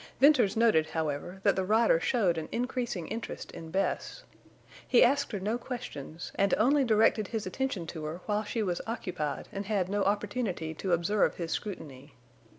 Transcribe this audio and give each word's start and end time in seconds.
Venters 0.19 0.57
noted, 0.57 0.87
however, 0.87 1.41
that 1.43 1.55
the 1.55 1.63
rider 1.63 1.99
showed 1.99 2.39
an 2.39 2.49
increasing 2.51 3.07
interest 3.09 3.51
in 3.51 3.69
Bess. 3.69 4.23
He 4.87 5.03
asked 5.03 5.31
her 5.31 5.39
no 5.39 5.59
questions, 5.59 6.31
and 6.33 6.55
only 6.57 6.83
directed 6.83 7.27
his 7.27 7.45
attention 7.45 7.85
to 7.85 8.05
her 8.05 8.21
while 8.25 8.43
she 8.43 8.63
was 8.63 8.81
occupied 8.87 9.47
and 9.51 9.67
had 9.67 9.89
no 9.89 10.03
opportunity 10.03 10.73
to 10.73 10.93
observe 10.93 11.35
his 11.35 11.51
scrutiny. 11.51 12.15